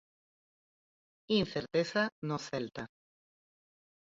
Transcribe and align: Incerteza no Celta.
Incerteza 1.41 2.03
no 2.27 2.37
Celta. 2.47 2.83